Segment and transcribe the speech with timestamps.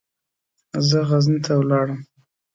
[0.89, 1.99] زه غزني ته ولاړم.